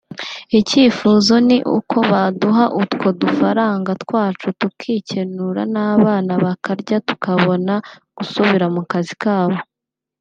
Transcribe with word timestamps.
Icyifuzo 0.59 1.33
ni 1.47 1.57
uko 1.77 1.97
baduha 2.11 2.65
utwo 2.81 3.07
dufaranga 3.21 3.91
twacu 4.03 4.47
tukikenura 4.59 5.61
n’abana 5.73 6.31
bakarya 6.43 6.97
tukabona 7.07 7.73
gusubira 8.17 8.65
mu 8.75 8.81
kazi 8.91 9.15
kabo” 9.23 9.57